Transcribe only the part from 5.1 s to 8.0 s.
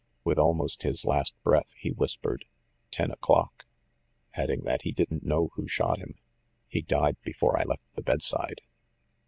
know who shot him. He died before I left